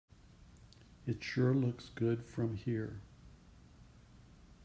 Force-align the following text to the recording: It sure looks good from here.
It 1.05 1.21
sure 1.23 1.53
looks 1.53 1.89
good 1.89 2.25
from 2.25 2.55
here. 2.55 3.01